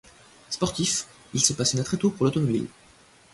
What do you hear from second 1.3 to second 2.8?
il se passionna très tôt pour l'automobile.